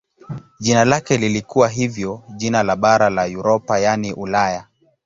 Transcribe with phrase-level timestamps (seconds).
[0.59, 4.65] Jina lake lilikuwa hivyo jina la bara la Europa yaani Ulaya.